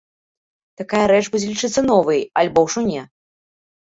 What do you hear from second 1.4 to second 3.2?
лічыцца новай, альбо ўжо не?